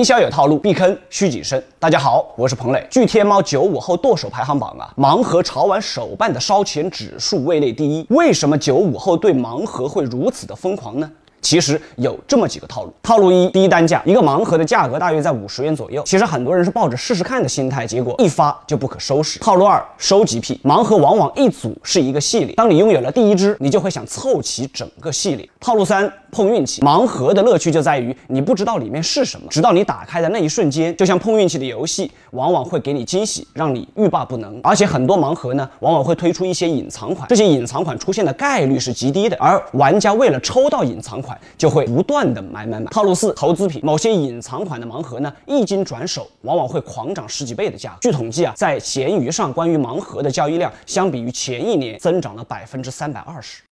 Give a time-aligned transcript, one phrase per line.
[0.00, 1.62] 营销有套路，避坑需谨慎。
[1.78, 2.86] 大家好，我是彭磊。
[2.90, 8.06] 据天猫九五后剁手排行榜啊，盲盒潮玩手办的烧钱指数位列第一。
[8.08, 11.10] 为什么九五后对盲盒会如此的疯狂呢？
[11.40, 12.92] 其实有这么几个套路。
[13.02, 16.02] 套路一，低单价，一个盲盒的价格大约在五十元左右。
[16.04, 19.38] 其实很多人是抱着试试看的心态，结果一发就不可收拾。
[19.40, 25.48] 套路二，收集癖，盲盒往往一组是一个系列，当你拥有了第一只，你就会想凑齐整个系列。
[25.58, 34.58] 套路三，碰运气，盲盒的乐趣就在于你不知道里面是什么，直到你打开的那一瞬间，就像碰运气的游戏，往往会给你惊喜，让你欲罢不能。
[34.62, 42.90] 而且很多盲盒呢，往往会推出一些隐藏款，这些隐藏款出现的概率是极低的，而玩家为了抽到隐藏款，就会不断的买买买。
[42.90, 47.98] 套路四，投资品，某些隐藏款的盲盒呢，一经转手，往往会狂涨十几倍的价格。
[48.00, 53.62] 据统计啊，在闲鱼上关于盲盒的交易量，相比于前一年增长了百分之三百二十。